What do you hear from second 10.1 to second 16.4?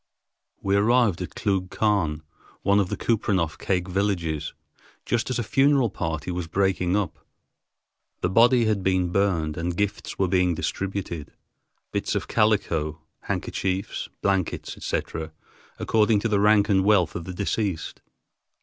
were being distributed—bits of calico, handkerchiefs, blankets, etc., according to the